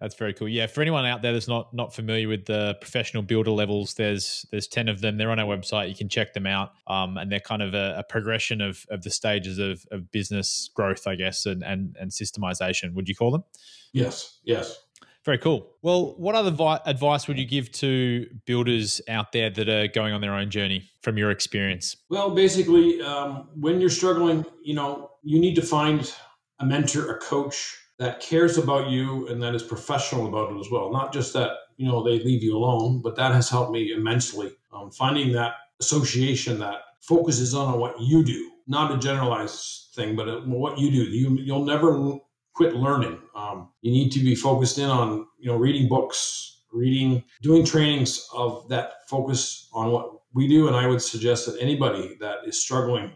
[0.00, 0.48] That's very cool.
[0.48, 4.44] Yeah, for anyone out there that's not not familiar with the professional builder levels, there's
[4.50, 5.16] there's ten of them.
[5.16, 5.88] They're on our website.
[5.88, 9.02] You can check them out, um, and they're kind of a, a progression of of
[9.02, 12.92] the stages of, of business growth, I guess, and and and systemization.
[12.92, 13.44] Would you call them?
[13.92, 14.38] Yes.
[14.44, 14.85] Yes.
[15.26, 15.72] Very cool.
[15.82, 20.14] Well, what other vi- advice would you give to builders out there that are going
[20.14, 21.96] on their own journey from your experience?
[22.08, 26.14] Well, basically, um, when you're struggling, you know, you need to find
[26.60, 30.70] a mentor, a coach that cares about you and that is professional about it as
[30.70, 30.92] well.
[30.92, 34.52] Not just that, you know, they leave you alone, but that has helped me immensely.
[34.72, 40.46] Um, finding that association that focuses on what you do, not a generalized thing, but
[40.46, 41.02] what you do.
[41.02, 42.20] You, you'll never
[42.56, 43.18] quit learning.
[43.34, 48.26] Um, you need to be focused in on you know reading books, reading, doing trainings
[48.32, 50.66] of that focus on what we do.
[50.66, 53.12] And I would suggest that anybody that is struggling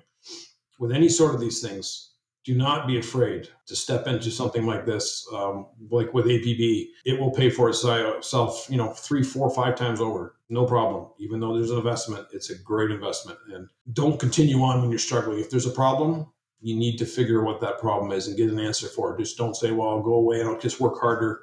[0.79, 2.13] with any sort of these things,
[2.45, 5.27] do not be afraid to step into something like this.
[5.33, 10.01] Um, like with APB, it will pay for itself, you know, three, four, five times
[10.01, 10.37] over.
[10.49, 11.11] No problem.
[11.19, 13.39] Even though there's an investment, it's a great investment.
[13.53, 15.39] And don't continue on when you're struggling.
[15.39, 16.27] If there's a problem,
[16.61, 19.19] you need to figure what that problem is and get an answer for it.
[19.19, 21.43] Just don't say, "Well, I'll go away and I'll just work harder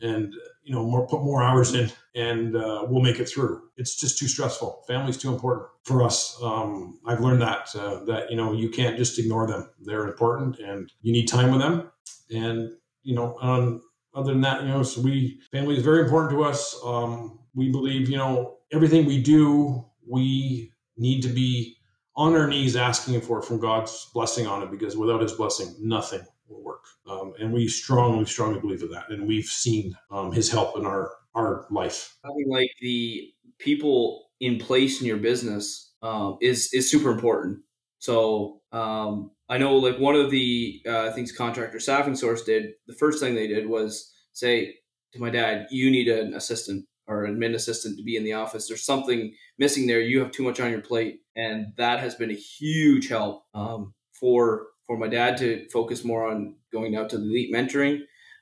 [0.00, 0.34] and
[0.64, 4.18] you know more put more hours in and uh, we'll make it through." It's just
[4.18, 4.84] too stressful.
[4.86, 6.38] Family's too important for us.
[6.42, 9.70] Um, I've learned that uh, that you know you can't just ignore them.
[9.80, 11.90] They're important and you need time with them.
[12.30, 12.70] And
[13.02, 13.80] you know, on
[14.14, 16.78] other than that, you know, so we family is very important to us.
[16.84, 21.76] Um, we believe, you know, everything we do, we need to be
[22.14, 25.74] on our knees asking for it from God's blessing on it because without His blessing,
[25.80, 26.84] nothing will work.
[27.08, 30.86] Um, and we strongly, strongly believe in that, and we've seen um, His help in
[30.86, 32.16] our our life.
[32.24, 37.60] Having like the people in place in your business um, is is super important.
[37.98, 42.72] So um, I know like one of the uh, things contractor staffing source did.
[42.86, 44.74] The first thing they did was say
[45.12, 48.66] to my dad, "You need an assistant." Or admin assistant to be in the office.
[48.66, 50.00] There's something missing there.
[50.00, 53.94] You have too much on your plate, and that has been a huge help um,
[54.12, 58.00] for for my dad to focus more on going out to the elite mentoring,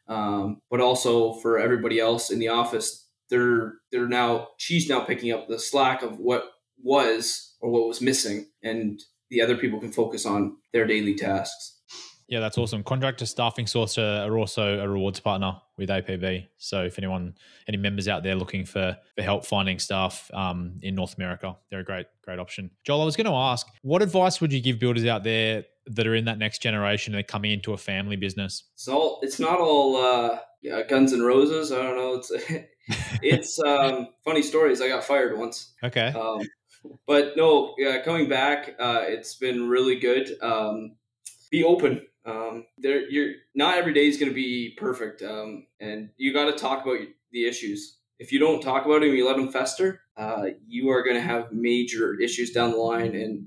[0.09, 3.09] um, but also for everybody else in the office.
[3.29, 6.45] They're they're now she's now picking up the slack of what
[6.83, 9.01] was or what was missing, and
[9.31, 11.80] the other people can focus on their daily tasks.
[12.31, 12.85] Yeah, that's awesome.
[12.85, 16.47] Contractor Staffing Source are also a rewards partner with APB.
[16.59, 17.35] So if anyone,
[17.67, 21.81] any members out there looking for, for help finding staff um, in North America, they're
[21.81, 22.71] a great, great option.
[22.85, 26.07] Joel, I was going to ask, what advice would you give builders out there that
[26.07, 28.63] are in that next generation and coming into a family business?
[28.75, 31.73] It's all, it's not all uh, yeah, guns and roses.
[31.73, 32.15] I don't know.
[32.15, 32.33] It's,
[33.23, 34.81] it's um, funny stories.
[34.81, 35.73] I got fired once.
[35.83, 36.09] Okay.
[36.09, 36.43] Um,
[37.09, 40.31] but no, yeah, coming back, uh, it's been really good.
[40.41, 40.93] Um,
[41.51, 46.11] be open um, there, you're not every day is going to be perfect, um, and
[46.17, 46.99] you got to talk about
[47.33, 47.99] the issues.
[48.19, 50.03] If you don't talk about them, you let them fester.
[50.17, 53.45] Uh, you are going to have major issues down the line, and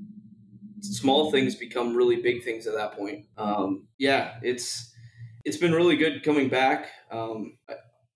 [0.79, 3.25] small things become really big things at that point.
[3.37, 4.91] Um, yeah, it's
[5.45, 6.87] it's been really good coming back.
[7.11, 7.57] Um,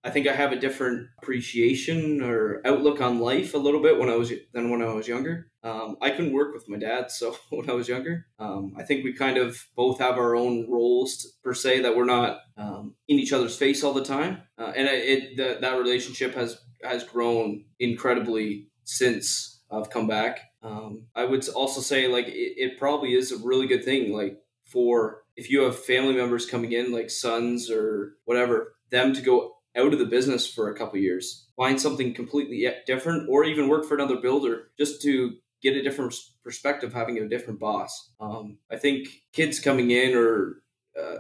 [0.03, 4.09] I, think I have a different appreciation or outlook on life a little bit when
[4.09, 5.49] I was than when I was younger.
[5.63, 9.03] Um, I couldn't work with my dad, so when I was younger, um, I think
[9.03, 13.19] we kind of both have our own roles per se that we're not um, in
[13.19, 17.03] each other's face all the time, uh, and it, it the, that relationship has has
[17.03, 20.41] grown incredibly since I've come back.
[20.63, 24.39] Um, I would also say like it, it probably is a really good thing, like
[24.65, 29.56] for if you have family members coming in, like sons or whatever, them to go
[29.77, 33.85] out of the business for a couple years, find something completely different, or even work
[33.85, 36.13] for another builder just to get a different
[36.43, 38.11] perspective having a different boss.
[38.19, 40.61] Um, I think kids coming in or
[40.99, 41.17] uh,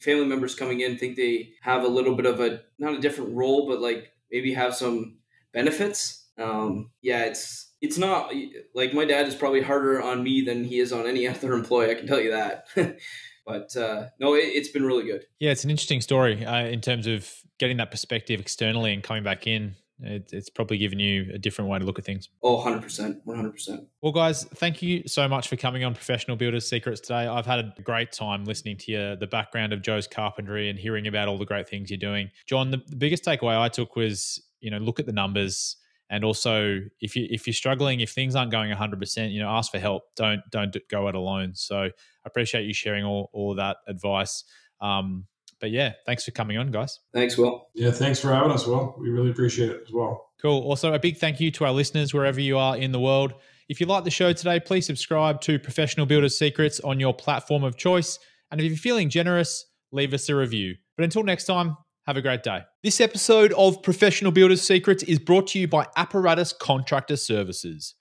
[0.00, 3.34] family members coming in think they have a little bit of a not a different
[3.34, 5.18] role, but like maybe have some
[5.52, 6.26] benefits.
[6.38, 8.32] Um, yeah, it's it's not
[8.74, 11.90] like my dad is probably harder on me than he is on any other employee.
[11.90, 12.66] I can tell you that.
[13.46, 15.24] but uh, no, it, has been really good.
[15.38, 19.22] Yeah, it's an interesting story uh, in terms of getting that perspective externally and coming
[19.22, 19.76] back in.
[20.00, 22.28] It, it's probably given you a different way to look at things.
[22.42, 23.20] Oh, 100%.
[23.24, 23.86] 100%.
[24.02, 27.26] Well, guys, thank you so much for coming on Professional Builders Secrets today.
[27.26, 31.06] I've had a great time listening to you, the background of Joe's carpentry and hearing
[31.06, 32.30] about all the great things you're doing.
[32.46, 35.76] John, the, the biggest takeaway I took was, you know, look at the numbers
[36.10, 39.72] and also if you if you're struggling if things aren't going 100% you know ask
[39.72, 41.90] for help don't don't go it alone so i
[42.26, 44.44] appreciate you sharing all all that advice
[44.80, 45.26] um,
[45.60, 47.00] but yeah, thanks for coming on, guys.
[47.12, 47.68] Thanks, Will.
[47.74, 48.94] Yeah, thanks for having us, Will.
[48.98, 50.30] We really appreciate it as well.
[50.40, 50.62] Cool.
[50.62, 53.34] Also, a big thank you to our listeners wherever you are in the world.
[53.68, 57.64] If you like the show today, please subscribe to Professional Builders Secrets on your platform
[57.64, 58.18] of choice.
[58.50, 60.74] And if you're feeling generous, leave us a review.
[60.96, 61.76] But until next time,
[62.06, 62.60] Have a great day.
[62.82, 67.94] This episode of Professional Builders Secrets is brought to you by Apparatus Contractor Services.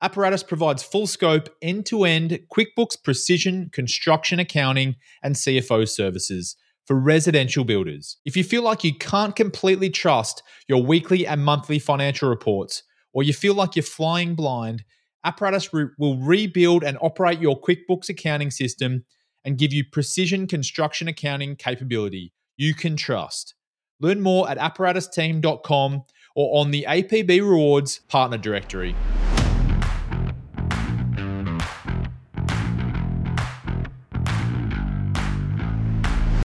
[0.00, 4.94] Apparatus provides full scope, end to end QuickBooks precision construction accounting
[5.24, 6.54] and CFO services
[6.88, 8.16] for residential builders.
[8.24, 12.82] If you feel like you can't completely trust your weekly and monthly financial reports,
[13.12, 14.84] or you feel like you're flying blind,
[15.22, 19.04] Apparatus re- will rebuild and operate your QuickBooks accounting system
[19.44, 23.54] and give you precision construction accounting capability you can trust.
[24.00, 28.96] Learn more at apparatusteam.com or on the APB Rewards partner directory.